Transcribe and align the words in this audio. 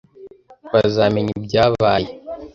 Bazamenya 0.71 1.31
ibyabaye. 1.39 2.09